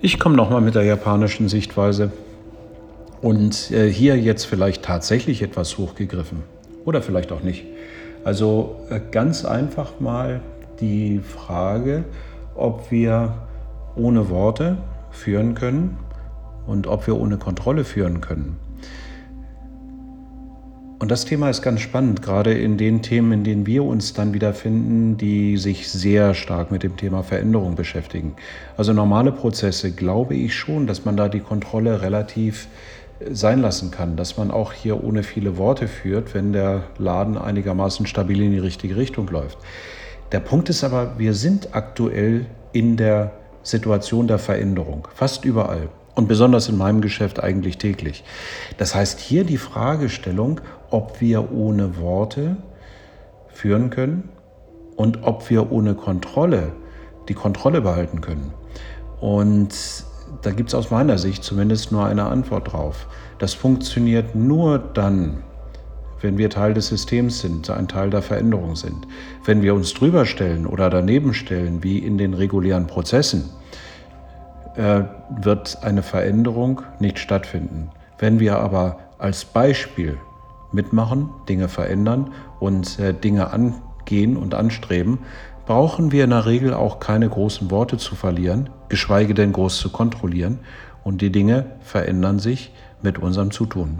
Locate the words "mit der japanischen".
0.60-1.48